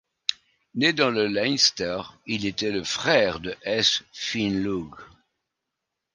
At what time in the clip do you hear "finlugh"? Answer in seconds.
4.11-4.95